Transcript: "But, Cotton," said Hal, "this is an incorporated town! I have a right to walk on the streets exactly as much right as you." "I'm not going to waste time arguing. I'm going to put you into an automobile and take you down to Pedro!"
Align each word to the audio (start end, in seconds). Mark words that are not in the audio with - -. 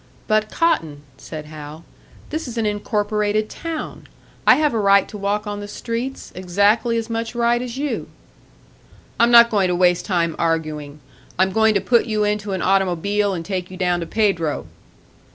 "But, 0.25 0.49
Cotton," 0.49 1.03
said 1.17 1.45
Hal, 1.45 1.83
"this 2.31 2.47
is 2.47 2.57
an 2.57 2.65
incorporated 2.65 3.51
town! 3.51 4.07
I 4.47 4.55
have 4.55 4.73
a 4.73 4.79
right 4.79 5.07
to 5.07 5.15
walk 5.15 5.45
on 5.45 5.59
the 5.59 5.67
streets 5.67 6.31
exactly 6.33 6.97
as 6.97 7.07
much 7.07 7.35
right 7.35 7.61
as 7.61 7.77
you." 7.77 8.07
"I'm 9.19 9.29
not 9.29 9.51
going 9.51 9.67
to 9.67 9.75
waste 9.75 10.05
time 10.05 10.35
arguing. 10.39 11.01
I'm 11.37 11.51
going 11.51 11.75
to 11.75 11.81
put 11.81 12.05
you 12.07 12.23
into 12.23 12.53
an 12.53 12.63
automobile 12.63 13.35
and 13.35 13.45
take 13.45 13.69
you 13.69 13.77
down 13.77 13.99
to 13.99 14.07
Pedro!" 14.07 14.65